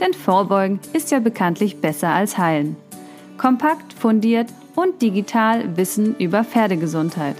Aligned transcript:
Denn 0.00 0.14
Vorbeugen 0.14 0.80
ist 0.92 1.10
ja 1.10 1.20
bekanntlich 1.20 1.80
besser 1.80 2.08
als 2.08 2.38
heilen. 2.38 2.76
Kompakt, 3.36 3.92
fundiert 3.92 4.48
und 4.74 5.02
digital 5.02 5.76
Wissen 5.76 6.16
über 6.16 6.42
Pferdegesundheit. 6.42 7.36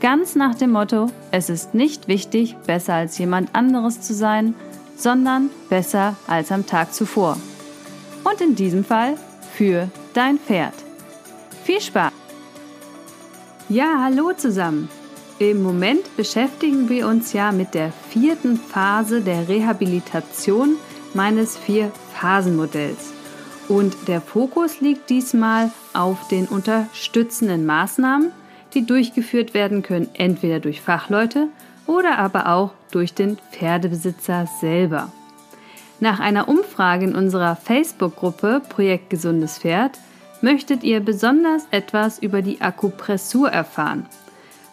Ganz 0.00 0.34
nach 0.34 0.54
dem 0.54 0.70
Motto, 0.70 1.08
es 1.30 1.50
ist 1.50 1.74
nicht 1.74 2.08
wichtig, 2.08 2.56
besser 2.66 2.94
als 2.94 3.18
jemand 3.18 3.54
anderes 3.54 4.00
zu 4.00 4.14
sein, 4.14 4.54
sondern 4.96 5.50
besser 5.68 6.16
als 6.26 6.52
am 6.52 6.66
Tag 6.66 6.94
zuvor. 6.94 7.36
Und 8.24 8.40
in 8.40 8.54
diesem 8.54 8.84
Fall 8.84 9.16
für 9.52 9.88
dein 10.14 10.38
Pferd. 10.38 10.74
Viel 11.64 11.80
Spaß! 11.80 12.12
Ja, 13.68 14.00
hallo 14.02 14.32
zusammen! 14.36 14.88
Im 15.38 15.62
Moment 15.62 16.16
beschäftigen 16.16 16.88
wir 16.88 17.06
uns 17.06 17.32
ja 17.32 17.50
mit 17.50 17.74
der 17.74 17.92
vierten 18.10 18.58
Phase 18.58 19.22
der 19.22 19.48
Rehabilitation 19.48 20.76
meines 21.14 21.56
Vier-Phasen-Modells. 21.56 23.12
Und 23.68 24.08
der 24.08 24.20
Fokus 24.20 24.80
liegt 24.80 25.10
diesmal 25.10 25.70
auf 25.94 26.28
den 26.28 26.46
unterstützenden 26.46 27.66
Maßnahmen, 27.66 28.32
die 28.74 28.84
durchgeführt 28.84 29.54
werden 29.54 29.82
können, 29.82 30.08
entweder 30.14 30.60
durch 30.60 30.80
Fachleute 30.80 31.48
oder 31.86 32.18
aber 32.18 32.48
auch 32.48 32.72
durch 32.90 33.14
den 33.14 33.38
Pferdebesitzer 33.52 34.48
selber. 34.60 35.12
Nach 36.00 36.18
einer 36.18 36.48
Umfrage 36.48 37.04
in 37.04 37.14
unserer 37.14 37.56
Facebook-Gruppe 37.56 38.62
Projekt 38.68 39.10
Gesundes 39.10 39.58
Pferd 39.58 39.98
möchtet 40.40 40.82
ihr 40.82 41.00
besonders 41.00 41.66
etwas 41.70 42.18
über 42.18 42.42
die 42.42 42.60
Akupressur 42.60 43.50
erfahren. 43.50 44.06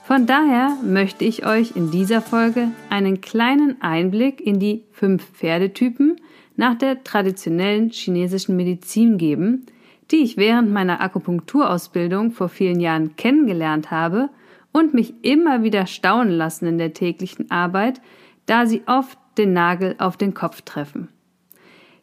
Von 0.06 0.26
daher 0.26 0.78
möchte 0.84 1.26
ich 1.26 1.46
euch 1.46 1.76
in 1.76 1.92
dieser 1.92 2.22
Folge 2.22 2.70
einen 2.90 3.20
kleinen 3.20 3.82
Einblick 3.82 4.40
in 4.40 4.58
die 4.58 4.86
fünf 4.94 5.26
Pferdetypen 5.34 6.16
nach 6.58 6.76
der 6.76 7.04
traditionellen 7.04 7.90
chinesischen 7.90 8.58
Medizin 8.58 9.18
geben, 9.18 9.66
die 10.12 10.18
ich 10.18 10.38
während 10.38 10.72
meiner 10.72 11.02
Akupunkturausbildung 11.02 12.32
vor 12.32 12.50
vielen 12.50 12.80
Jahren 12.80 13.16
kennengelernt 13.16 13.92
habe 13.92 14.30
und 14.72 14.94
mich 14.94 15.14
immer 15.24 15.64
wieder 15.64 15.86
staunen 15.86 16.34
lassen 16.34 16.66
in 16.66 16.78
der 16.78 16.94
täglichen 16.94 17.50
Arbeit, 17.52 18.02
da 18.46 18.66
sie 18.66 18.82
oft 18.86 19.18
den 19.38 19.54
Nagel 19.54 19.96
auf 20.00 20.18
den 20.18 20.34
Kopf 20.34 20.62
treffen. 20.62 21.10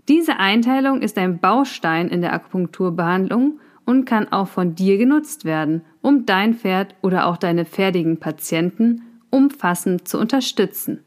Diese 0.09 0.39
Einteilung 0.39 1.01
ist 1.01 1.19
ein 1.19 1.39
Baustein 1.39 2.09
in 2.09 2.21
der 2.21 2.33
Akupunkturbehandlung 2.33 3.59
und 3.87 4.05
kann 4.05 4.31
auch 4.31 4.49
von 4.49 4.75
dir 4.75 4.99
genutzt 4.99 5.45
werden, 5.45 5.83
um 6.03 6.27
dein 6.27 6.55
Pferd 6.55 6.95
oder 7.03 7.27
auch 7.27 7.39
deine 7.39 7.65
pferdigen 7.65 8.19
Patienten 8.19 9.03
umfassend 9.31 10.07
zu 10.07 10.19
unterstützen. 10.19 11.01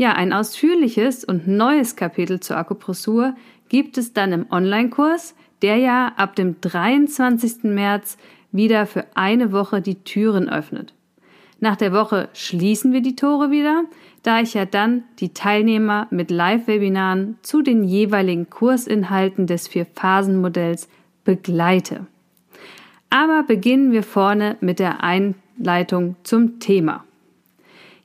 Ja, 0.00 0.14
ein 0.14 0.32
ausführliches 0.32 1.24
und 1.24 1.46
neues 1.46 1.94
Kapitel 1.94 2.40
zur 2.40 2.56
Akupressur 2.56 3.34
gibt 3.68 3.98
es 3.98 4.14
dann 4.14 4.32
im 4.32 4.46
Online-Kurs, 4.50 5.34
der 5.60 5.76
ja 5.76 6.14
ab 6.16 6.34
dem 6.36 6.58
23. 6.58 7.64
März 7.64 8.16
wieder 8.50 8.86
für 8.86 9.04
eine 9.14 9.52
Woche 9.52 9.82
die 9.82 9.96
Türen 9.96 10.48
öffnet. 10.48 10.94
Nach 11.58 11.76
der 11.76 11.92
Woche 11.92 12.30
schließen 12.32 12.94
wir 12.94 13.02
die 13.02 13.14
Tore 13.14 13.50
wieder, 13.50 13.84
da 14.22 14.40
ich 14.40 14.54
ja 14.54 14.64
dann 14.64 15.02
die 15.18 15.34
Teilnehmer 15.34 16.06
mit 16.08 16.30
Live-Webinaren 16.30 17.36
zu 17.42 17.60
den 17.60 17.84
jeweiligen 17.84 18.48
Kursinhalten 18.48 19.46
des 19.46 19.68
Vier-Phasen-Modells 19.68 20.88
begleite. 21.24 22.06
Aber 23.10 23.42
beginnen 23.42 23.92
wir 23.92 24.02
vorne 24.02 24.56
mit 24.62 24.78
der 24.78 25.04
Einleitung 25.04 26.16
zum 26.22 26.58
Thema. 26.58 27.04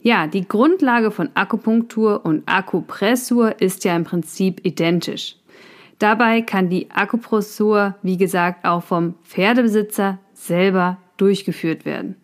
Ja, 0.06 0.28
die 0.28 0.48
Grundlage 0.48 1.10
von 1.10 1.32
Akupunktur 1.34 2.24
und 2.24 2.44
Akupressur 2.46 3.60
ist 3.60 3.86
ja 3.86 3.96
im 3.96 4.04
Prinzip 4.04 4.64
identisch. 4.64 5.36
Dabei 5.98 6.44
kann 6.44 6.70
die 6.70 6.92
Akupressur, 6.92 7.96
wie 8.04 8.16
gesagt, 8.16 8.66
auch 8.66 8.84
vom 8.84 9.16
Pferdebesitzer 9.24 10.20
selber 10.36 11.00
durchgeführt 11.18 11.86
werden. 11.86 12.18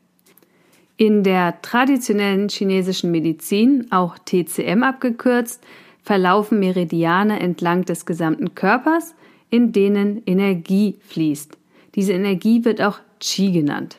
In 0.98 1.24
der 1.24 1.60
traditionellen 1.64 2.50
chinesischen 2.50 3.10
Medizin, 3.10 3.88
auch 3.90 4.16
TCM 4.20 4.84
abgekürzt, 4.84 5.64
verlaufen 6.04 6.60
Meridiane 6.60 7.40
entlang 7.40 7.84
des 7.84 8.06
gesamten 8.06 8.54
Körpers, 8.54 9.16
in 9.50 9.72
denen 9.72 10.22
Energie 10.28 11.00
fließt. 11.08 11.58
Diese 11.96 12.14
Energie 12.14 12.64
wird 12.64 12.80
auch 12.80 13.00
Qi 13.20 13.52
genannt. 13.52 13.98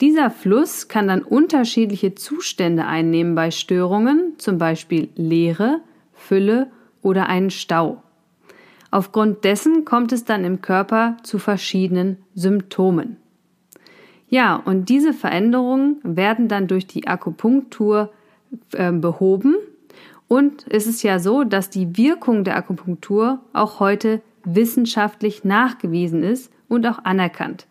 Dieser 0.00 0.30
Fluss 0.30 0.86
kann 0.86 1.08
dann 1.08 1.22
unterschiedliche 1.22 2.14
Zustände 2.14 2.86
einnehmen 2.86 3.34
bei 3.34 3.50
Störungen, 3.50 4.34
zum 4.38 4.58
Beispiel 4.58 5.08
Leere, 5.16 5.80
Fülle 6.12 6.70
oder 7.02 7.28
einen 7.28 7.50
Stau. 7.50 8.02
Aufgrund 8.90 9.44
dessen 9.44 9.84
kommt 9.84 10.12
es 10.12 10.24
dann 10.24 10.44
im 10.44 10.62
Körper 10.62 11.16
zu 11.22 11.38
verschiedenen 11.38 12.18
Symptomen. 12.34 13.16
Ja, 14.28 14.56
und 14.56 14.88
diese 14.88 15.12
Veränderungen 15.12 15.98
werden 16.02 16.48
dann 16.48 16.68
durch 16.68 16.86
die 16.86 17.06
Akupunktur 17.06 18.12
äh, 18.72 18.92
behoben. 18.92 19.56
Und 20.28 20.66
es 20.68 20.86
ist 20.86 21.02
ja 21.02 21.18
so, 21.18 21.44
dass 21.44 21.70
die 21.70 21.96
Wirkung 21.96 22.44
der 22.44 22.56
Akupunktur 22.56 23.40
auch 23.52 23.80
heute 23.80 24.20
wissenschaftlich 24.44 25.44
nachgewiesen 25.44 26.22
ist 26.22 26.52
und 26.68 26.86
auch 26.86 27.04
anerkannt. 27.04 27.66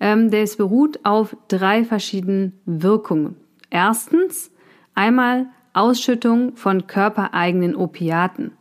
Ähm, 0.00 0.30
der 0.30 0.42
ist 0.42 0.56
beruht 0.58 1.00
auf 1.04 1.36
drei 1.48 1.84
verschiedenen 1.84 2.52
Wirkungen. 2.64 3.36
Erstens 3.70 4.50
einmal 4.94 5.46
Ausschüttung 5.72 6.56
von 6.56 6.86
körpereigenen 6.86 7.76
Opiaten. 7.76 8.52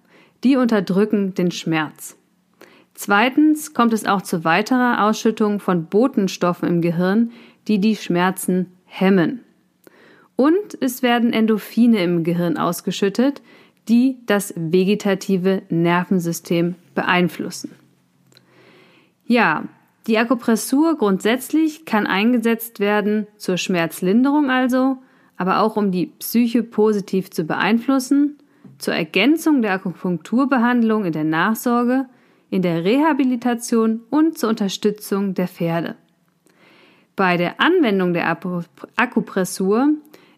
Die 0.44 0.56
unterdrücken 0.56 1.34
den 1.34 1.52
Schmerz. 1.52 2.18
Zweitens 2.94 3.74
kommt 3.74 3.94
es 3.94 4.06
auch 4.06 4.22
zu 4.22 4.44
weiterer 4.44 5.06
Ausschüttung 5.06 5.60
von 5.60 5.86
Botenstoffen 5.86 6.68
im 6.68 6.82
Gehirn, 6.82 7.32
die 7.68 7.80
die 7.80 7.96
Schmerzen 7.96 8.72
hemmen. 8.86 9.44
Und 10.36 10.78
es 10.82 11.02
werden 11.02 11.34
Endorphine 11.34 12.04
im 12.04 12.24
Gehirn 12.24 12.58
ausgeschüttet, 12.58 13.42
die 13.88 14.18
das 14.26 14.54
vegetative 14.56 15.64
Nervensystem 15.70 16.76
beeinflussen. 16.94 17.72
Ja, 19.26 19.66
die 20.08 20.18
Akupressur 20.18 20.98
grundsätzlich 20.98 21.86
kann 21.86 22.08
eingesetzt 22.08 22.80
werden 22.80 23.28
zur 23.36 23.58
Schmerzlinderung 23.58 24.50
also, 24.50 24.98
aber 25.36 25.60
auch 25.60 25.76
um 25.76 25.92
die 25.92 26.08
Psyche 26.08 26.64
positiv 26.64 27.30
zu 27.30 27.44
beeinflussen, 27.44 28.38
zur 28.78 28.94
Ergänzung 28.94 29.62
der 29.62 29.74
Akupunkturbehandlung 29.74 31.06
in 31.06 31.12
der 31.12 31.26
Nachsorge, 31.26 32.06
in 32.50 32.62
der 32.62 32.86
Rehabilitation 32.86 34.02
und 34.10 34.38
zur 34.38 34.50
Unterstützung 34.50 35.34
der 35.34 35.50
Pferde. 35.50 35.96
Bei 37.18 37.36
der 37.36 37.60
Anwendung 37.60 38.14
der 38.14 38.38
Akupressur 38.96 39.90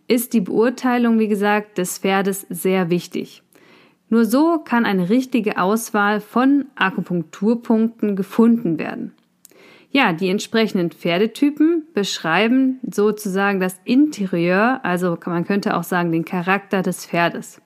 ist 0.08 0.34
die 0.34 0.42
Beurteilung, 0.42 1.20
wie 1.20 1.28
gesagt, 1.28 1.78
des 1.78 2.00
Pferdes 2.00 2.48
sehr 2.50 2.90
wichtig. 2.90 3.44
Nur 4.08 4.26
so 4.26 4.58
kann 4.58 4.86
eine 4.86 5.10
richtige 5.10 5.60
Auswahl 5.62 6.20
von 6.20 6.66
Akupunkturpunkten 6.76 8.16
gefunden 8.16 8.80
werden. 8.80 9.14
Ja, 9.92 10.14
die 10.14 10.30
entsprechenden 10.30 10.92
Pferdetypen 10.92 11.88
beschreiben 11.94 12.80
sozusagen 12.84 13.60
das 13.60 13.80
Interieur, 13.86 14.82
also 14.84 15.18
man 15.26 15.46
könnte 15.46 15.76
auch 15.76 15.84
sagen 15.84 16.12
den 16.12 16.26
Charakter 16.26 16.84
des 16.84 17.08
Pferdes. 17.08 17.60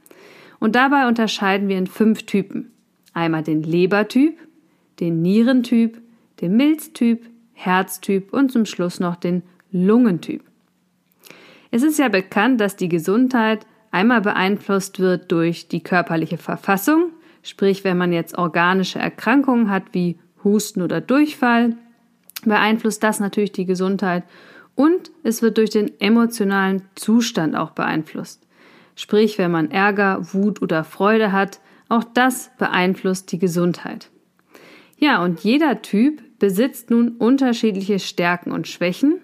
Und 0.59 0.75
dabei 0.75 1.07
unterscheiden 1.07 1.67
wir 1.67 1.77
in 1.77 1.87
fünf 1.87 2.25
Typen. 2.25 2.71
Einmal 3.13 3.43
den 3.43 3.61
Lebertyp, 3.61 4.37
den 5.01 5.21
Nierentyp, 5.21 6.01
den 6.39 6.55
Milztyp, 6.55 7.29
Herztyp 7.51 8.31
und 8.31 8.51
zum 8.51 8.65
Schluss 8.65 9.01
noch 9.01 9.17
den 9.17 9.43
Lungentyp. 9.71 10.43
Es 11.71 11.83
ist 11.83 11.99
ja 11.99 12.07
bekannt, 12.07 12.61
dass 12.61 12.77
die 12.77 12.89
Gesundheit 12.89 13.65
einmal 13.91 14.21
beeinflusst 14.21 14.99
wird 14.99 15.31
durch 15.31 15.67
die 15.67 15.83
körperliche 15.83 16.37
Verfassung, 16.37 17.11
sprich 17.41 17.83
wenn 17.83 17.97
man 17.97 18.13
jetzt 18.13 18.37
organische 18.37 18.99
Erkrankungen 18.99 19.69
hat 19.69 19.83
wie 19.91 20.17
Husten 20.43 20.81
oder 20.81 21.01
Durchfall, 21.01 21.75
beeinflusst 22.49 23.03
das 23.03 23.19
natürlich 23.19 23.51
die 23.51 23.65
Gesundheit 23.65 24.23
und 24.75 25.11
es 25.23 25.41
wird 25.41 25.57
durch 25.57 25.69
den 25.69 25.99
emotionalen 25.99 26.83
Zustand 26.95 27.55
auch 27.55 27.71
beeinflusst. 27.71 28.45
Sprich, 28.95 29.37
wenn 29.37 29.51
man 29.51 29.71
Ärger, 29.71 30.33
Wut 30.33 30.61
oder 30.61 30.83
Freude 30.83 31.31
hat, 31.31 31.59
auch 31.89 32.03
das 32.03 32.51
beeinflusst 32.57 33.31
die 33.31 33.39
Gesundheit. 33.39 34.09
Ja, 34.97 35.23
und 35.23 35.41
jeder 35.41 35.81
Typ 35.81 36.21
besitzt 36.39 36.89
nun 36.89 37.09
unterschiedliche 37.09 37.99
Stärken 37.99 38.51
und 38.51 38.67
Schwächen 38.67 39.21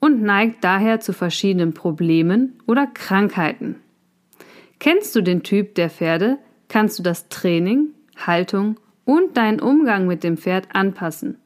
und 0.00 0.22
neigt 0.22 0.64
daher 0.64 1.00
zu 1.00 1.12
verschiedenen 1.12 1.74
Problemen 1.74 2.58
oder 2.66 2.86
Krankheiten. 2.86 3.76
Kennst 4.78 5.14
du 5.14 5.20
den 5.20 5.42
Typ 5.42 5.74
der 5.74 5.90
Pferde, 5.90 6.38
kannst 6.68 6.98
du 6.98 7.02
das 7.02 7.28
Training, 7.28 7.88
Haltung 8.16 8.80
und 9.04 9.36
deinen 9.36 9.60
Umgang 9.60 10.06
mit 10.06 10.24
dem 10.24 10.36
Pferd 10.36 10.68
anpassen. 10.72 11.36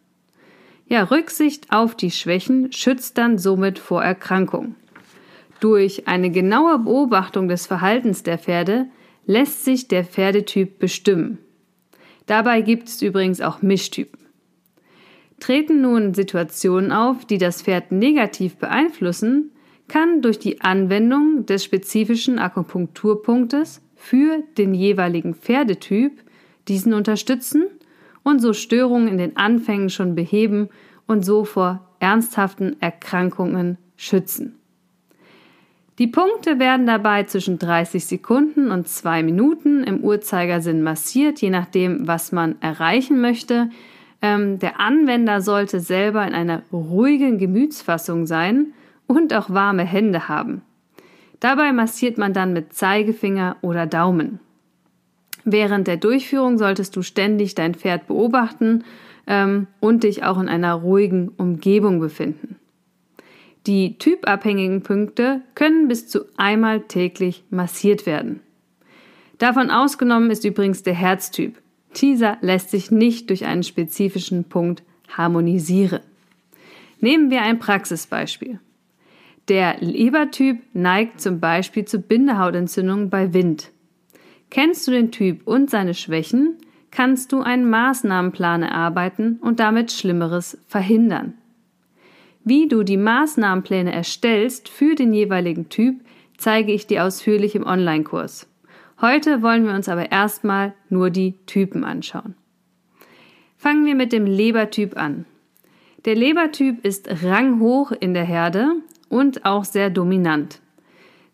Ja, 0.95 1.03
Rücksicht 1.03 1.73
auf 1.73 1.97
die 1.97 2.13
Schwächen 2.13 2.71
schützt 2.71 3.19
dann 3.19 3.37
somit 3.37 3.81
vor 3.81 4.05
Erkrankung. 4.05 4.77
Durch 5.59 6.07
eine 6.07 6.31
genaue 6.31 6.79
Beobachtung 6.79 7.49
des 7.49 7.67
Verhaltens 7.67 8.23
der 8.23 8.39
Pferde 8.39 8.87
lässt 9.27 9.65
sich 9.65 9.89
der 9.89 10.05
Pferdetyp 10.05 10.79
bestimmen. 10.79 11.39
Dabei 12.27 12.61
gibt 12.61 12.87
es 12.87 13.03
übrigens 13.03 13.41
auch 13.41 13.61
Mischtypen. 13.61 14.21
Treten 15.41 15.81
nun 15.81 16.15
Situationen 16.15 16.93
auf, 16.93 17.25
die 17.25 17.39
das 17.39 17.63
Pferd 17.63 17.91
negativ 17.91 18.55
beeinflussen, 18.59 19.51
kann 19.89 20.23
durch 20.23 20.39
die 20.39 20.61
Anwendung 20.61 21.45
des 21.45 21.65
spezifischen 21.65 22.39
Akupunkturpunktes 22.39 23.83
für 23.97 24.45
den 24.57 24.75
jeweiligen 24.75 25.35
Pferdetyp 25.35 26.23
diesen 26.69 26.95
unterstützen 26.95 27.65
und 28.25 28.41
so 28.41 28.53
Störungen 28.53 29.07
in 29.07 29.19
den 29.19 29.37
Anfängen 29.37 29.91
schon 29.91 30.17
beheben 30.17 30.69
und 31.07 31.25
so 31.25 31.45
vor 31.45 31.87
ernsthaften 32.01 32.77
Erkrankungen 32.81 33.79
schützen. 33.97 34.59
Die 35.99 36.09
Punkte 36.09 36.59
werden 36.59 36.87
dabei 36.87 37.23
zwischen 37.23 37.61
30 37.61 38.05
Sekunden 38.05 38.73
und 38.73 38.89
2 38.89 39.23
Minuten 39.23 39.85
im 39.85 40.01
Uhrzeigersinn 40.01 40.83
massiert, 40.83 41.41
je 41.41 41.51
nachdem, 41.51 42.09
was 42.09 42.33
man 42.33 42.61
erreichen 42.61 43.21
möchte. 43.21 43.71
Ähm, 44.21 44.59
der 44.59 44.81
Anwender 44.81 45.41
sollte 45.41 45.79
selber 45.79 46.27
in 46.27 46.35
einer 46.35 46.63
ruhigen 46.73 47.39
Gemütsfassung 47.39 48.27
sein 48.27 48.73
und 49.07 49.33
auch 49.35 49.51
warme 49.51 49.85
Hände 49.85 50.27
haben. 50.27 50.63
Dabei 51.39 51.73
massiert 51.73 52.19
man 52.19 52.33
dann 52.33 52.53
mit 52.53 52.73
Zeigefinger 52.73 53.57
oder 53.61 53.87
Daumen. 53.87 54.41
Während 55.45 55.87
der 55.87 55.97
Durchführung 55.97 56.59
solltest 56.59 56.97
du 56.97 57.03
ständig 57.03 57.55
dein 57.55 57.75
Pferd 57.75 58.07
beobachten 58.07 58.85
ähm, 59.27 59.67
und 59.81 60.05
dich 60.05 60.25
auch 60.25 60.39
in 60.41 60.49
einer 60.49 60.75
ruhigen 60.75 61.29
Umgebung 61.29 62.01
befinden. 62.01 62.57
Die 63.67 63.99
typabhängigen 63.99 64.83
Punkte 64.83 65.41
können 65.55 65.89
bis 65.89 66.07
zu 66.07 66.27
einmal 66.37 66.81
täglich 66.83 67.45
massiert 67.51 68.05
werden. 68.05 68.41
Davon 69.39 69.71
ausgenommen 69.71 70.31
ist 70.31 70.45
übrigens 70.45 70.83
der 70.83 70.95
Herztyp. 70.95 71.61
Dieser 71.97 72.39
lässt 72.41 72.71
sich 72.71 72.91
nicht 72.91 73.31
durch 73.31 73.45
einen 73.47 73.63
spezifischen 73.63 74.45
Punkt 74.45 74.83
harmonisieren. 75.09 76.01
Nehmen 77.01 77.31
wir 77.31 77.43
ein 77.43 77.59
Praxisbeispiel. 77.59 78.61
Der 79.49 79.77
Lebertyp 79.81 80.59
neigt 80.73 81.21
zum 81.21 81.41
Beispiel 81.41 81.85
zu 81.85 81.99
Bindehautentzündungen 81.99 83.11
bei 83.11 83.35
Wind. 83.35 83.71
Kennst 84.51 84.87
du 84.87 84.93
den 84.93 85.11
Typ 85.11 85.47
und 85.47 85.71
seine 85.71 85.95
Schwächen, 85.95 86.59
kannst 86.91 87.33
du 87.33 87.41
einen 87.41 87.69
Maßnahmenplan 87.69 88.63
erarbeiten 88.63 89.39
und 89.41 89.61
damit 89.61 89.91
Schlimmeres 89.91 90.59
verhindern. 90.67 91.35
Wie 92.45 92.69
du 92.69 92.83
die 92.83 92.97
Maßnahmenpläne 92.97 93.93
erstellst 93.93 94.69
für 94.69 94.95
den 94.95 95.13
jeweiligen 95.13 95.69
Typ, 95.71 96.01
zeige 96.37 96.73
ich 96.73 96.87
dir 96.87 97.05
ausführlich 97.05 97.55
im 97.55 97.67
Online-Kurs. 97.67 98.47
Heute 99.01 99.43
wollen 99.43 99.67
wir 99.67 99.75
uns 99.75 99.89
aber 99.89 100.13
erstmal 100.13 100.75
nur 100.89 101.11
die 101.11 101.35
Typen 101.47 101.85
anschauen. 101.85 102.35
Fangen 103.57 103.87
wir 103.87 103.95
mit 103.95 104.13
dem 104.13 104.27
Lebertyp 104.27 104.97
an. 104.97 105.25
Der 106.05 106.15
Lebertyp 106.15 106.85
ist 106.85 107.25
ranghoch 107.25 107.93
in 107.93 108.13
der 108.13 108.25
Herde 108.25 108.77
und 109.09 109.45
auch 109.47 109.65
sehr 109.65 109.89
dominant. 109.89 110.61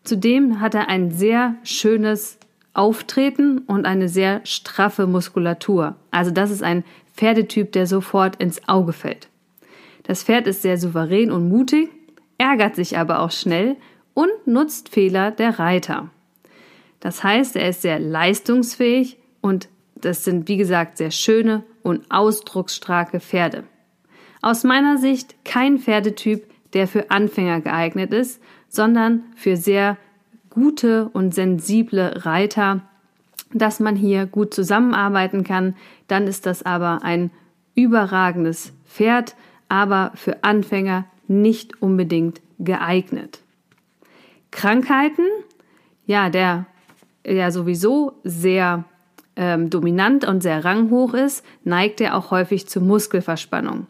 Zudem 0.03 0.59
hat 0.61 0.75
er 0.75 0.87
ein 0.87 1.11
sehr 1.11 1.55
schönes 1.63 2.39
Auftreten 2.73 3.59
und 3.59 3.85
eine 3.85 4.07
sehr 4.07 4.41
straffe 4.45 5.07
Muskulatur. 5.07 5.95
Also 6.09 6.31
das 6.31 6.51
ist 6.51 6.63
ein 6.63 6.83
Pferdetyp, 7.15 7.71
der 7.71 7.87
sofort 7.87 8.37
ins 8.37 8.67
Auge 8.67 8.93
fällt. 8.93 9.27
Das 10.03 10.23
Pferd 10.23 10.47
ist 10.47 10.61
sehr 10.61 10.77
souverän 10.77 11.31
und 11.31 11.49
mutig, 11.49 11.89
ärgert 12.37 12.75
sich 12.75 12.97
aber 12.97 13.19
auch 13.19 13.31
schnell 13.31 13.75
und 14.13 14.31
nutzt 14.45 14.89
Fehler 14.89 15.31
der 15.31 15.59
Reiter. 15.59 16.09
Das 16.99 17.23
heißt, 17.23 17.55
er 17.55 17.69
ist 17.69 17.81
sehr 17.81 17.99
leistungsfähig 17.99 19.17
und 19.41 19.69
das 19.95 20.23
sind, 20.23 20.47
wie 20.47 20.57
gesagt, 20.57 20.97
sehr 20.97 21.11
schöne 21.11 21.63
und 21.83 22.09
ausdrucksstarke 22.09 23.19
Pferde. 23.19 23.63
Aus 24.41 24.63
meiner 24.63 24.97
Sicht 24.97 25.35
kein 25.45 25.77
Pferdetyp, 25.77 26.43
der 26.73 26.87
für 26.87 27.11
Anfänger 27.11 27.61
geeignet 27.61 28.13
ist, 28.13 28.41
sondern 28.69 29.23
für 29.35 29.57
sehr 29.57 29.97
gute 30.51 31.09
und 31.09 31.33
sensible 31.33 32.25
Reiter, 32.25 32.81
dass 33.53 33.79
man 33.79 33.95
hier 33.95 34.27
gut 34.27 34.53
zusammenarbeiten 34.53 35.43
kann. 35.43 35.75
Dann 36.07 36.27
ist 36.27 36.45
das 36.45 36.63
aber 36.63 36.99
ein 37.03 37.31
überragendes 37.73 38.73
Pferd, 38.85 39.35
aber 39.67 40.11
für 40.15 40.43
Anfänger 40.43 41.05
nicht 41.27 41.81
unbedingt 41.81 42.41
geeignet. 42.59 43.39
Krankheiten, 44.51 45.25
ja, 46.05 46.29
der 46.29 46.65
ja 47.25 47.51
sowieso 47.51 48.13
sehr 48.23 48.83
ähm, 49.35 49.69
dominant 49.69 50.25
und 50.25 50.43
sehr 50.43 50.65
ranghoch 50.65 51.13
ist, 51.13 51.45
neigt 51.63 52.01
er 52.01 52.17
auch 52.17 52.31
häufig 52.31 52.67
zu 52.67 52.81
Muskelverspannung. 52.81 53.87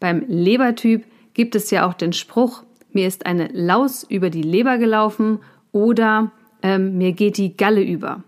Beim 0.00 0.24
Lebertyp 0.26 1.04
gibt 1.34 1.54
es 1.54 1.70
ja 1.70 1.86
auch 1.86 1.94
den 1.94 2.12
Spruch, 2.12 2.62
mir 2.92 3.06
ist 3.06 3.26
eine 3.26 3.48
Laus 3.52 4.02
über 4.02 4.30
die 4.30 4.42
Leber 4.42 4.78
gelaufen 4.78 5.40
oder 5.72 6.32
ähm, 6.62 6.98
mir 6.98 7.12
geht 7.12 7.36
die 7.36 7.56
Galle 7.56 7.82
über. 7.82 8.22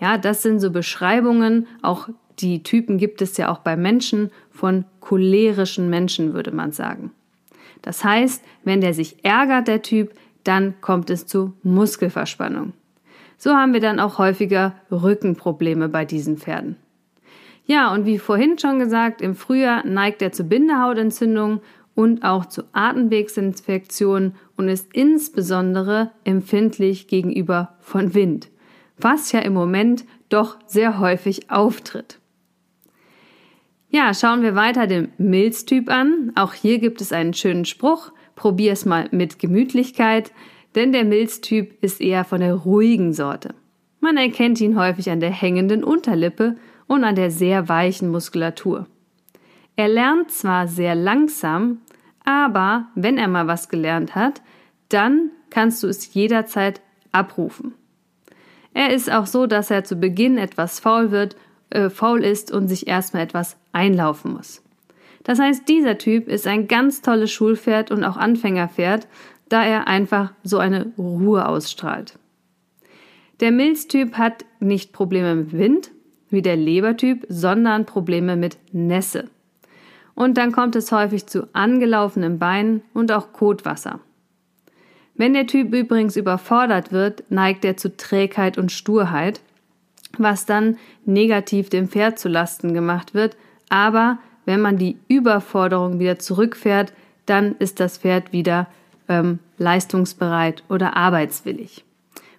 Ja, 0.00 0.18
das 0.18 0.42
sind 0.42 0.60
so 0.60 0.70
Beschreibungen, 0.70 1.66
auch 1.82 2.08
die 2.38 2.62
Typen 2.62 2.98
gibt 2.98 3.20
es 3.20 3.36
ja 3.36 3.50
auch 3.50 3.58
bei 3.58 3.76
Menschen 3.76 4.30
von 4.50 4.84
cholerischen 5.00 5.90
Menschen, 5.90 6.34
würde 6.34 6.52
man 6.52 6.72
sagen. 6.72 7.10
Das 7.82 8.04
heißt, 8.04 8.44
wenn 8.64 8.80
der 8.80 8.94
sich 8.94 9.24
ärgert, 9.24 9.68
der 9.68 9.82
Typ, 9.82 10.12
dann 10.44 10.74
kommt 10.80 11.10
es 11.10 11.26
zu 11.26 11.54
Muskelverspannung. 11.62 12.72
So 13.36 13.52
haben 13.52 13.72
wir 13.72 13.80
dann 13.80 14.00
auch 14.00 14.18
häufiger 14.18 14.74
Rückenprobleme 14.90 15.88
bei 15.88 16.04
diesen 16.04 16.38
Pferden. 16.38 16.76
Ja, 17.66 17.92
und 17.92 18.06
wie 18.06 18.18
vorhin 18.18 18.58
schon 18.58 18.78
gesagt, 18.78 19.20
im 19.20 19.34
Frühjahr 19.34 19.84
neigt 19.86 20.22
er 20.22 20.32
zu 20.32 20.44
Bindehautentzündungen 20.44 21.60
und 21.94 22.24
auch 22.24 22.46
zu 22.46 22.62
Atemwegsinfektionen 22.72 24.34
und 24.58 24.68
ist 24.68 24.92
insbesondere 24.92 26.10
empfindlich 26.24 27.06
gegenüber 27.06 27.76
von 27.80 28.12
Wind, 28.12 28.50
was 28.98 29.32
ja 29.32 29.40
im 29.40 29.54
Moment 29.54 30.04
doch 30.28 30.58
sehr 30.66 30.98
häufig 30.98 31.50
auftritt. 31.50 32.18
Ja, 33.88 34.12
schauen 34.12 34.42
wir 34.42 34.54
weiter 34.54 34.86
den 34.86 35.12
Milztyp 35.16 35.88
an. 35.88 36.32
Auch 36.34 36.52
hier 36.52 36.78
gibt 36.78 37.00
es 37.00 37.12
einen 37.12 37.32
schönen 37.32 37.64
Spruch. 37.64 38.12
Probier 38.34 38.72
es 38.72 38.84
mal 38.84 39.08
mit 39.12 39.38
Gemütlichkeit, 39.38 40.32
denn 40.74 40.92
der 40.92 41.04
Milztyp 41.04 41.82
ist 41.82 42.00
eher 42.00 42.24
von 42.24 42.40
der 42.40 42.54
ruhigen 42.54 43.12
Sorte. 43.12 43.54
Man 44.00 44.16
erkennt 44.16 44.60
ihn 44.60 44.78
häufig 44.78 45.10
an 45.10 45.20
der 45.20 45.30
hängenden 45.30 45.82
Unterlippe 45.82 46.56
und 46.86 47.04
an 47.04 47.14
der 47.14 47.30
sehr 47.30 47.68
weichen 47.68 48.10
Muskulatur. 48.10 48.86
Er 49.76 49.88
lernt 49.88 50.30
zwar 50.30 50.68
sehr 50.68 50.94
langsam, 50.94 51.80
aber 52.28 52.88
wenn 52.94 53.16
er 53.16 53.26
mal 53.26 53.46
was 53.46 53.70
gelernt 53.70 54.14
hat, 54.14 54.42
dann 54.90 55.30
kannst 55.48 55.82
du 55.82 55.86
es 55.86 56.12
jederzeit 56.12 56.82
abrufen. 57.10 57.72
Er 58.74 58.92
ist 58.92 59.10
auch 59.10 59.24
so, 59.24 59.46
dass 59.46 59.70
er 59.70 59.84
zu 59.84 59.96
Beginn 59.96 60.36
etwas 60.36 60.78
faul 60.78 61.10
wird 61.10 61.36
äh, 61.70 61.88
faul 61.88 62.22
ist 62.22 62.50
und 62.50 62.68
sich 62.68 62.86
erstmal 62.86 63.22
etwas 63.22 63.56
einlaufen 63.72 64.34
muss. 64.34 64.62
Das 65.24 65.38
heißt, 65.38 65.68
dieser 65.68 65.96
Typ 65.96 66.28
ist 66.28 66.46
ein 66.46 66.68
ganz 66.68 67.00
tolles 67.00 67.30
Schulpferd 67.30 67.90
und 67.90 68.04
auch 68.04 68.18
Anfängerpferd, 68.18 69.08
da 69.48 69.64
er 69.64 69.86
einfach 69.86 70.34
so 70.42 70.58
eine 70.58 70.92
Ruhe 70.98 71.48
ausstrahlt. 71.48 72.18
Der 73.40 73.52
Milztyp 73.52 74.18
hat 74.18 74.44
nicht 74.60 74.92
Probleme 74.92 75.34
mit 75.34 75.52
Wind, 75.52 75.90
wie 76.28 76.42
der 76.42 76.56
Lebertyp, 76.56 77.24
sondern 77.30 77.86
Probleme 77.86 78.36
mit 78.36 78.58
Nässe. 78.72 79.30
Und 80.18 80.36
dann 80.36 80.52
kommt 80.52 80.74
es 80.74 80.90
häufig 80.90 81.26
zu 81.26 81.48
angelaufenen 81.52 82.38
Beinen 82.38 82.82
und 82.94 83.12
auch 83.12 83.32
Kotwasser. 83.32 84.00
Wenn 85.14 85.34
der 85.34 85.46
Typ 85.46 85.72
übrigens 85.74 86.16
überfordert 86.16 86.92
wird, 86.92 87.24
neigt 87.30 87.64
er 87.64 87.76
zu 87.76 87.96
Trägheit 87.96 88.58
und 88.58 88.72
Sturheit 88.72 89.40
was 90.16 90.46
dann 90.46 90.76
negativ 91.04 91.70
dem 91.70 91.88
Pferd 91.88 92.18
zu 92.18 92.28
Lasten 92.28 92.74
gemacht 92.74 93.14
wird. 93.14 93.36
Aber 93.68 94.18
wenn 94.44 94.60
man 94.60 94.78
die 94.78 94.96
Überforderung 95.08 95.98
wieder 95.98 96.18
zurückfährt, 96.18 96.92
dann 97.26 97.56
ist 97.58 97.80
das 97.80 97.98
Pferd 97.98 98.32
wieder 98.32 98.66
ähm, 99.08 99.38
leistungsbereit 99.58 100.64
oder 100.68 100.96
arbeitswillig. 100.96 101.84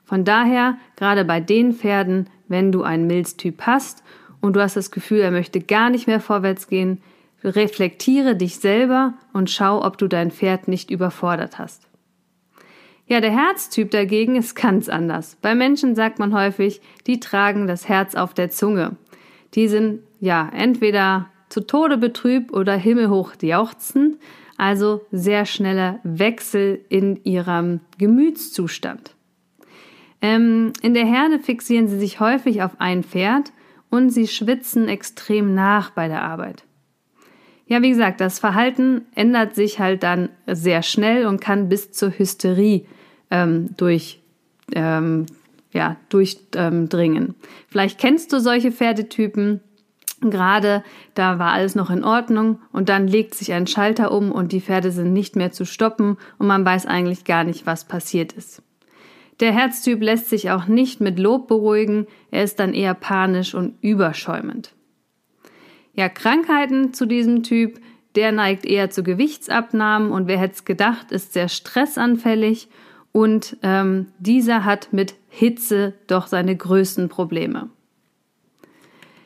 Von 0.04 0.26
daher, 0.26 0.78
gerade 0.96 1.24
bei 1.24 1.40
den 1.40 1.74
Pferden, 1.74 2.28
wenn 2.48 2.72
du 2.72 2.82
einen 2.82 3.06
Milztyp 3.06 3.62
hast 3.62 4.04
und 4.42 4.56
du 4.56 4.62
hast 4.62 4.76
das 4.76 4.90
Gefühl, 4.90 5.20
er 5.20 5.32
möchte 5.32 5.60
gar 5.60 5.92
nicht 5.92 6.08
mehr 6.08 6.20
vorwärts 6.20 6.68
gehen, 6.68 7.00
reflektiere 7.44 8.36
dich 8.36 8.58
selber 8.58 9.14
und 9.34 9.50
schau, 9.50 9.84
ob 9.84 9.98
du 9.98 10.08
dein 10.08 10.32
Pferd 10.32 10.68
nicht 10.68 10.92
überfordert 10.92 11.58
hast. 11.58 11.88
Ja, 13.08 13.22
der 13.22 13.32
Herztyp 13.32 13.90
dagegen 13.90 14.36
ist 14.36 14.56
ganz 14.56 14.88
anders. 14.88 15.36
Bei 15.42 15.56
Menschen 15.56 15.96
sagt 15.96 16.20
man 16.20 16.34
häufig, 16.34 16.80
die 17.08 17.20
tragen 17.20 17.66
das 17.66 17.90
Herz 17.90 18.14
auf 18.14 18.36
der 18.36 18.52
Zunge. 18.52 18.98
Die 19.56 19.68
sind 19.68 20.02
ja 20.20 20.48
entweder 20.54 21.28
zu 21.50 21.62
Tode 21.62 21.98
betrübt 21.98 22.54
oder 22.54 22.76
himmelhoch 22.76 23.34
jauchzend, 23.42 24.18
also 24.58 25.02
sehr 25.12 25.46
schneller 25.46 26.00
Wechsel 26.04 26.86
in 26.90 27.24
ihrem 27.24 27.80
Gemütszustand. 27.98 29.16
Ähm, 30.22 30.74
in 30.82 30.94
der 30.94 31.06
Herde 31.06 31.40
fixieren 31.40 31.88
sie 31.88 31.98
sich 31.98 32.20
häufig 32.20 32.62
auf 32.62 32.80
ein 32.80 33.04
Pferd 33.04 33.52
und 33.90 34.10
sie 34.12 34.28
schwitzen 34.28 34.88
extrem 34.88 35.56
nach 35.56 35.90
bei 35.92 36.08
der 36.08 36.22
Arbeit. 36.22 36.64
Ja, 37.70 37.84
wie 37.84 37.92
gesagt, 37.92 38.20
das 38.20 38.40
Verhalten 38.40 39.04
ändert 39.14 39.54
sich 39.54 39.80
halt 39.80 40.02
dann 40.02 40.30
sehr 40.48 40.82
schnell 40.82 41.28
und 41.28 41.40
kann 41.40 41.70
bis 41.70 41.92
zur 41.92 42.10
Hysterie 42.10 42.86
ähm, 43.30 43.70
durch, 43.78 44.22
ähm, 44.74 45.28
ja, 45.72 45.96
durchdringen. 46.10 47.36
Vielleicht 47.68 48.00
kennst 48.00 48.34
du 48.34 48.40
solche 48.40 48.72
Pferdetypen. 48.72 49.62
Gerade 50.20 50.84
da 51.14 51.38
war 51.38 51.52
alles 51.52 51.76
noch 51.76 51.92
in 51.92 52.04
Ordnung 52.04 52.60
und 52.72 52.90
dann 52.90 53.08
legt 53.08 53.36
sich 53.36 53.54
ein 53.54 53.68
Schalter 53.68 54.12
um 54.12 54.32
und 54.32 54.52
die 54.52 54.62
Pferde 54.62 54.92
sind 54.92 55.14
nicht 55.14 55.36
mehr 55.36 55.52
zu 55.52 55.64
stoppen 55.64 56.18
und 56.40 56.48
man 56.48 56.66
weiß 56.66 56.88
eigentlich 56.88 57.24
gar 57.24 57.44
nicht, 57.44 57.68
was 57.68 57.86
passiert 57.86 58.34
ist. 58.34 58.64
Der 59.42 59.54
Herztyp 59.54 60.02
lässt 60.02 60.28
sich 60.28 60.50
auch 60.50 60.66
nicht 60.66 61.02
mit 61.02 61.20
Lob 61.20 61.48
beruhigen, 61.48 62.08
er 62.32 62.44
ist 62.44 62.60
dann 62.60 62.74
eher 62.74 62.96
panisch 62.96 63.54
und 63.54 63.76
überschäumend. 63.82 64.74
Ja, 66.00 66.08
Krankheiten 66.08 66.94
zu 66.94 67.06
diesem 67.06 67.44
Typ, 67.44 67.82
der 68.16 68.32
neigt 68.32 68.66
eher 68.66 68.90
zu 68.90 69.04
Gewichtsabnahmen 69.04 70.12
und 70.12 70.30
wer 70.30 70.40
hätte 70.40 70.54
es 70.54 70.64
gedacht, 70.64 71.12
ist 71.12 71.34
sehr 71.34 71.50
stressanfällig 71.50 72.70
und 73.12 73.58
ähm, 73.64 74.06
dieser 74.18 74.64
hat 74.64 74.94
mit 74.94 75.16
Hitze 75.28 75.94
doch 76.08 76.28
seine 76.28 76.56
größten 76.56 77.10
Probleme. 77.10 77.68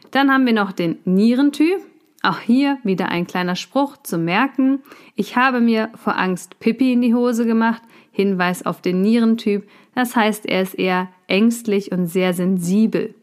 Dann 0.10 0.32
haben 0.32 0.48
wir 0.48 0.54
noch 0.54 0.72
den 0.72 0.98
Nierentyp. 1.06 1.78
Auch 2.24 2.40
hier 2.40 2.80
wieder 2.84 3.10
ein 3.10 3.28
kleiner 3.28 3.56
Spruch 3.56 3.98
zu 3.98 4.18
merken. 4.18 4.80
Ich 5.14 5.36
habe 5.36 5.62
mir 5.62 5.92
vor 5.94 6.18
Angst 6.18 6.60
Pipi 6.60 6.92
in 6.92 7.04
die 7.04 7.14
Hose 7.14 7.46
gemacht. 7.46 7.84
Hinweis 8.12 8.66
auf 8.66 8.82
den 8.82 9.02
Nierentyp. 9.02 9.70
Das 9.94 10.16
heißt, 10.16 10.48
er 10.48 10.64
ist 10.64 10.74
eher 10.74 11.10
ängstlich 11.28 11.92
und 11.92 12.08
sehr 12.08 12.34
sensibel. 12.34 13.14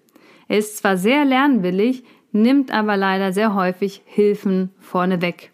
Er 0.46 0.58
ist 0.58 0.78
zwar 0.78 0.96
sehr 0.96 1.24
lernwillig, 1.24 2.04
nimmt 2.32 2.72
aber 2.72 2.96
leider 2.96 3.32
sehr 3.32 3.54
häufig 3.54 4.02
Hilfen 4.04 4.70
vorneweg. 4.78 5.50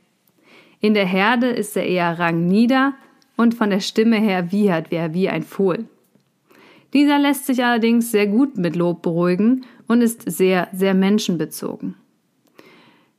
In 0.81 0.95
der 0.95 1.07
Herde 1.07 1.49
ist 1.49 1.77
er 1.77 1.87
eher 1.87 2.19
rangnieder 2.19 2.95
und 3.37 3.55
von 3.55 3.71
der 3.71 3.81
Stimme 3.81 4.17
her 4.17 4.53
wiehert 4.53 4.93
er 4.93 5.15
wie 5.15 5.29
ein 5.29 5.43
Fohl. 5.43 5.87
Dieser 6.93 7.19
lässt 7.19 7.47
sich 7.47 7.65
allerdings 7.65 8.11
sehr 8.11 8.27
gut 8.27 8.57
mit 8.57 8.77
Lob 8.77 9.03
beruhigen 9.03 9.65
und 9.87 10.01
ist 10.01 10.31
sehr, 10.31 10.69
sehr 10.73 10.95
menschenbezogen. 10.95 11.95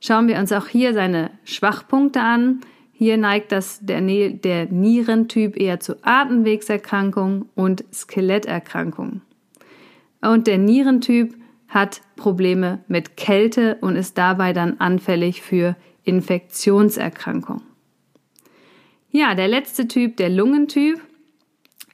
Schauen 0.00 0.28
wir 0.28 0.38
uns 0.38 0.52
auch 0.52 0.68
hier 0.68 0.94
seine 0.94 1.30
Schwachpunkte 1.44 2.20
an. 2.20 2.60
Hier 2.92 3.16
neigt 3.16 3.52
das 3.52 3.80
der, 3.80 4.00
der 4.00 4.66
Nierentyp 4.66 5.56
eher 5.56 5.80
zu 5.80 5.96
Atemwegserkrankungen 6.02 7.48
und 7.54 7.84
Skeletterkrankungen. 7.92 9.22
Und 10.20 10.46
der 10.46 10.58
Nierentyp 10.58 11.34
hat 11.68 12.00
Probleme 12.16 12.80
mit 12.88 13.16
Kälte 13.16 13.76
und 13.80 13.96
ist 13.96 14.18
dabei 14.18 14.52
dann 14.52 14.80
anfällig 14.80 15.42
für 15.42 15.76
Infektionserkrankungen. 16.04 17.62
Ja, 19.10 19.34
der 19.34 19.48
letzte 19.48 19.88
Typ, 19.88 20.16
der 20.16 20.30
Lungentyp, 20.30 21.00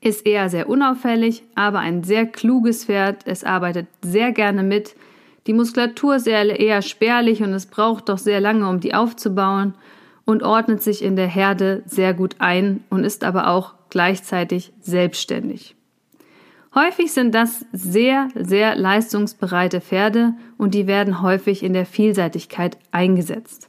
ist 0.01 0.27
eher 0.27 0.51
sehr 0.51 0.69
unauffällig, 0.69 1.45
aber 1.55 1.79
ein 1.79 2.05
sehr 2.05 2.27
kluges 2.27 2.85
Pferd. 2.85 3.27
Es 3.27 3.43
arbeitet 3.43 3.87
sehr 4.03 4.33
gerne 4.33 4.63
mit. 4.63 4.95
Die 5.47 5.53
Muskulatur 5.53 6.17
ist 6.17 6.27
eher 6.27 6.83
spärlich 6.83 7.43
und 7.43 7.53
es 7.53 7.67
braucht 7.67 8.09
doch 8.09 8.19
sehr 8.19 8.41
lange, 8.41 8.69
um 8.69 8.81
die 8.81 8.95
aufzubauen 8.95 9.75
und 10.25 10.43
ordnet 10.43 10.83
sich 10.83 11.03
in 11.03 11.17
der 11.17 11.27
Herde 11.27 11.83
sehr 11.87 12.15
gut 12.15 12.37
ein 12.39 12.85
und 12.91 13.05
ist 13.05 13.25
aber 13.25 13.49
auch 13.49 13.75
gleichzeitig 13.91 14.73
selbstständig. 14.81 15.75
Häufig 16.75 17.13
sind 17.13 17.35
das 17.35 17.65
sehr, 17.73 18.29
sehr 18.35 18.75
leistungsbereite 18.75 19.81
Pferde 19.81 20.35
und 20.59 20.75
die 20.75 20.89
werden 20.89 21.23
häufig 21.23 21.63
in 21.63 21.73
der 21.73 21.87
Vielseitigkeit 21.87 22.77
eingesetzt. 22.91 23.69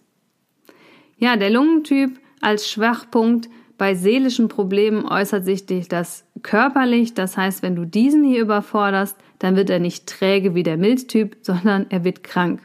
Ja, 1.17 1.35
der 1.35 1.51
Lungentyp 1.51 2.19
als 2.41 2.69
Schwachpunkt 2.69 3.47
bei 3.77 3.93
seelischen 3.93 4.47
Problemen 4.47 5.05
äußert 5.05 5.45
sich 5.45 5.65
das 5.87 6.25
körperlich, 6.41 7.13
das 7.13 7.37
heißt, 7.37 7.61
wenn 7.61 7.75
du 7.75 7.85
diesen 7.85 8.23
hier 8.23 8.41
überforderst, 8.41 9.17
dann 9.39 9.55
wird 9.55 9.69
er 9.69 9.79
nicht 9.79 10.07
träge 10.07 10.55
wie 10.55 10.63
der 10.63 10.77
Milztyp, 10.77 11.37
sondern 11.41 11.85
er 11.89 12.03
wird 12.03 12.23
krank. 12.23 12.61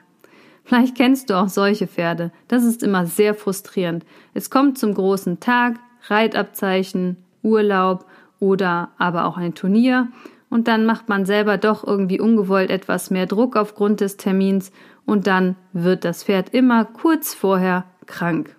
Vielleicht 0.64 0.96
kennst 0.96 1.28
du 1.28 1.34
auch 1.34 1.48
solche 1.48 1.88
Pferde. 1.88 2.30
Das 2.46 2.64
ist 2.64 2.82
immer 2.82 3.04
sehr 3.04 3.34
frustrierend. 3.34 4.04
Es 4.34 4.50
kommt 4.50 4.78
zum 4.78 4.94
großen 4.94 5.40
Tag, 5.40 5.80
Reitabzeichen, 6.08 7.16
Urlaub 7.42 8.06
oder 8.40 8.90
aber 8.98 9.26
auch 9.26 9.36
ein 9.36 9.54
Turnier 9.54 10.08
und 10.48 10.66
dann 10.66 10.84
macht 10.84 11.08
man 11.08 11.24
selber 11.24 11.56
doch 11.56 11.86
irgendwie 11.86 12.20
ungewollt 12.20 12.70
etwas 12.70 13.10
mehr 13.10 13.26
Druck 13.26 13.56
aufgrund 13.56 14.00
des 14.00 14.16
Termins 14.16 14.72
und 15.06 15.26
dann 15.26 15.56
wird 15.72 16.04
das 16.04 16.24
Pferd 16.24 16.52
immer 16.52 16.84
kurz 16.84 17.34
vorher 17.34 17.84
krank. 18.06 18.56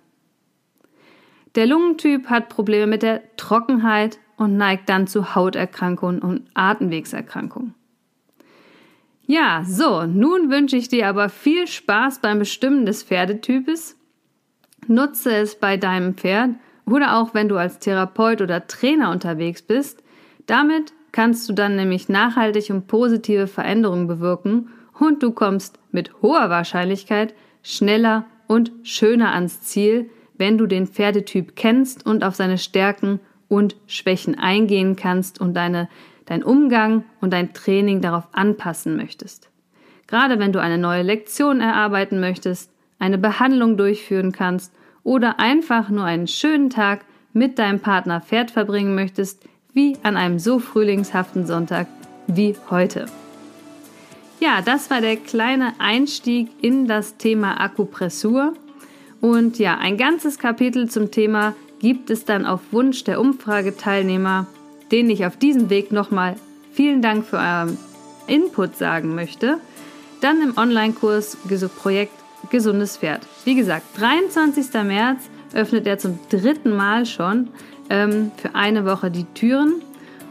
Der 1.54 1.66
Lungentyp 1.66 2.28
hat 2.30 2.48
Probleme 2.48 2.86
mit 2.86 3.02
der 3.02 3.22
Trockenheit 3.36 4.18
und 4.36 4.56
neigt 4.56 4.88
dann 4.88 5.06
zu 5.06 5.34
Hauterkrankungen 5.34 6.22
und 6.22 6.48
Atemwegserkrankungen. 6.54 7.74
Ja, 9.26 9.62
so, 9.64 10.04
nun 10.04 10.50
wünsche 10.50 10.76
ich 10.76 10.88
dir 10.88 11.08
aber 11.08 11.28
viel 11.28 11.66
Spaß 11.66 12.20
beim 12.20 12.38
Bestimmen 12.38 12.86
des 12.86 13.02
Pferdetypes. 13.02 13.96
Nutze 14.88 15.34
es 15.36 15.58
bei 15.58 15.76
deinem 15.76 16.14
Pferd 16.14 16.50
oder 16.86 17.16
auch 17.16 17.34
wenn 17.34 17.48
du 17.48 17.56
als 17.56 17.78
Therapeut 17.78 18.40
oder 18.40 18.66
Trainer 18.66 19.10
unterwegs 19.10 19.62
bist. 19.62 20.02
Damit 20.46 20.92
kannst 21.12 21.48
du 21.48 21.52
dann 21.52 21.76
nämlich 21.76 22.08
nachhaltig 22.08 22.70
und 22.70 22.86
positive 22.86 23.46
Veränderungen 23.46 24.06
bewirken 24.06 24.70
und 24.98 25.22
du 25.22 25.32
kommst 25.32 25.78
mit 25.90 26.22
hoher 26.22 26.50
Wahrscheinlichkeit 26.50 27.34
schneller 27.62 28.26
und 28.46 28.72
schöner 28.82 29.32
ans 29.32 29.62
Ziel, 29.62 30.10
wenn 30.36 30.58
du 30.58 30.66
den 30.66 30.86
Pferdetyp 30.86 31.54
kennst 31.54 32.04
und 32.04 32.24
auf 32.24 32.34
seine 32.34 32.58
Stärken 32.58 33.20
und 33.48 33.76
Schwächen 33.86 34.38
eingehen 34.38 34.96
kannst 34.96 35.40
und 35.40 35.54
deine, 35.54 35.88
dein 36.24 36.42
Umgang 36.42 37.04
und 37.20 37.32
dein 37.32 37.52
Training 37.52 38.00
darauf 38.00 38.26
anpassen 38.32 38.96
möchtest. 38.96 39.50
Gerade 40.06 40.38
wenn 40.38 40.52
du 40.52 40.60
eine 40.60 40.78
neue 40.78 41.02
Lektion 41.02 41.60
erarbeiten 41.60 42.18
möchtest, 42.20 42.70
eine 42.98 43.18
Behandlung 43.18 43.76
durchführen 43.76 44.32
kannst 44.32 44.72
oder 45.04 45.40
einfach 45.40 45.88
nur 45.88 46.04
einen 46.04 46.26
schönen 46.26 46.70
Tag 46.70 47.04
mit 47.32 47.58
deinem 47.58 47.80
Partner 47.80 48.20
Pferd 48.20 48.50
verbringen 48.50 48.94
möchtest, 48.94 49.42
wie 49.72 49.96
an 50.02 50.16
einem 50.16 50.38
so 50.38 50.58
frühlingshaften 50.58 51.46
Sonntag 51.46 51.86
wie 52.26 52.54
heute. 52.70 53.06
Ja, 54.40 54.60
das 54.60 54.90
war 54.90 55.00
der 55.00 55.16
kleine 55.16 55.74
Einstieg 55.78 56.50
in 56.60 56.88
das 56.88 57.16
Thema 57.16 57.60
Akupressur. 57.60 58.54
Und 59.20 59.58
ja, 59.58 59.78
ein 59.78 59.96
ganzes 59.96 60.38
Kapitel 60.38 60.90
zum 60.90 61.10
Thema 61.10 61.54
gibt 61.78 62.10
es 62.10 62.24
dann 62.24 62.44
auf 62.44 62.60
Wunsch 62.72 63.04
der 63.04 63.20
Umfrageteilnehmer, 63.20 64.46
denen 64.90 65.10
ich 65.10 65.26
auf 65.26 65.36
diesem 65.36 65.70
Weg 65.70 65.92
nochmal 65.92 66.36
vielen 66.72 67.02
Dank 67.02 67.24
für 67.24 67.36
euren 67.36 67.78
Input 68.26 68.76
sagen 68.76 69.14
möchte. 69.14 69.58
Dann 70.20 70.42
im 70.42 70.56
Online-Kurs 70.56 71.36
Projekt 71.80 72.14
Gesundes 72.50 72.96
Pferd. 72.96 73.26
Wie 73.44 73.54
gesagt, 73.56 73.84
23. 73.98 74.72
März 74.84 75.28
öffnet 75.52 75.86
er 75.86 75.98
zum 75.98 76.18
dritten 76.30 76.74
Mal 76.74 77.06
schon 77.06 77.48
ähm, 77.90 78.30
für 78.36 78.54
eine 78.54 78.84
Woche 78.84 79.10
die 79.10 79.24
Türen. 79.34 79.82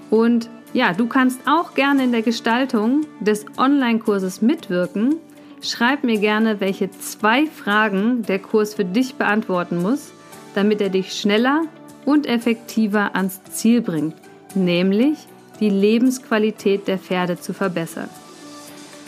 Und 0.10 0.50
ja, 0.74 0.94
du 0.94 1.08
kannst 1.08 1.42
auch 1.46 1.74
gerne 1.74 2.06
in 2.06 2.12
der 2.12 2.22
Gestaltung 2.22 3.02
des 3.20 3.46
Online-Kurses 3.58 4.42
mitwirken. 4.42 5.16
Schreib 5.62 6.04
mir 6.04 6.20
gerne, 6.20 6.60
welche 6.62 6.90
zwei 6.92 7.46
Fragen 7.48 8.24
der 8.24 8.40
Kurs 8.40 8.76
für 8.76 8.86
dich 8.86 9.16
beantworten 9.16 9.82
muss, 9.82 10.12
damit 10.56 10.80
er 10.82 10.90
dich 10.90 11.14
schneller 11.14 11.64
und 12.06 12.26
effektiver 12.26 13.16
ans 13.16 13.44
Ziel 13.52 13.82
bringt, 13.82 14.16
nämlich 14.56 15.18
die 15.60 15.70
Lebensqualität 15.70 16.88
der 16.88 16.98
Pferde 16.98 17.40
zu 17.40 17.54
verbessern. 17.54 18.10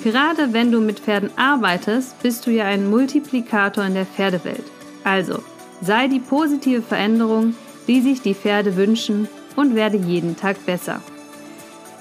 Gerade 0.01 0.53
wenn 0.53 0.71
du 0.71 0.79
mit 0.79 0.99
Pferden 0.99 1.29
arbeitest, 1.37 2.21
bist 2.21 2.45
du 2.45 2.51
ja 2.51 2.65
ein 2.65 2.89
Multiplikator 2.89 3.83
in 3.83 3.93
der 3.93 4.05
Pferdewelt. 4.05 4.63
Also 5.03 5.43
sei 5.81 6.07
die 6.07 6.19
positive 6.19 6.81
Veränderung, 6.81 7.55
die 7.87 8.01
sich 8.01 8.21
die 8.21 8.33
Pferde 8.33 8.75
wünschen 8.75 9.27
und 9.55 9.75
werde 9.75 9.97
jeden 9.97 10.35
Tag 10.35 10.65
besser. 10.65 11.01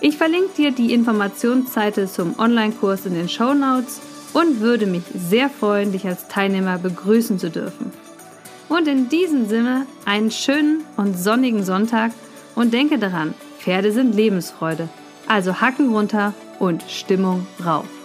Ich 0.01 0.17
verlinke 0.17 0.55
dir 0.57 0.73
die 0.73 0.93
Informationsseite 0.93 2.09
zum 2.09 2.39
Online-Kurs 2.39 3.07
in 3.07 3.15
den 3.15 3.29
Show 3.29 3.55
Notes 3.55 4.01
und 4.33 4.61
würde 4.61 4.87
mich 4.87 5.05
sehr 5.15 5.49
freuen, 5.49 5.93
dich 5.93 6.07
als 6.07 6.29
Teilnehmer 6.29 6.79
begrüßen 6.79 7.39
zu 7.39 7.51
dürfen. 7.51 7.93
Und 8.69 8.89
in 8.89 9.09
diesem 9.09 9.49
Sinne 9.49 9.87
einen 10.05 10.31
schönen 10.31 10.85
und 10.97 11.19
sonnigen 11.19 11.63
Sonntag 11.63 12.13
und 12.55 12.73
denke 12.73 12.99
daran, 12.99 13.35
Pferde 13.59 13.93
sind 13.93 14.15
Lebensfreude. 14.15 14.89
Also 15.29 15.61
Hacken 15.61 15.91
runter 15.91 16.35
und 16.63 16.81
Stimmung 16.89 17.45
rauf. 17.65 18.02